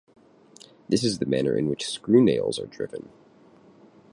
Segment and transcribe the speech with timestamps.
[0.89, 3.09] This is the manner in which screw-nails are driven.